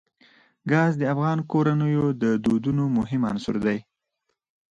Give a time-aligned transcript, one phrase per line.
[0.71, 3.77] ګاز د افغان کورنیو د دودونو مهم عنصر دی.